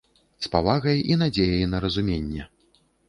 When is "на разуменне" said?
1.75-2.49